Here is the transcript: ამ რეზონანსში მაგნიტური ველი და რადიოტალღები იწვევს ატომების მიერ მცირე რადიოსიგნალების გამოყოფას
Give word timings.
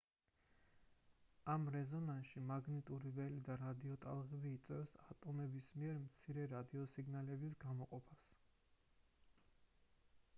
ამ 1.55 1.65
რეზონანსში 1.73 2.41
მაგნიტური 2.51 3.11
ველი 3.19 3.43
და 3.49 3.57
რადიოტალღები 3.63 4.53
იწვევს 4.59 4.95
ატომების 5.03 5.69
მიერ 5.83 6.01
მცირე 6.07 6.47
რადიოსიგნალების 6.55 7.59
გამოყოფას 7.67 8.25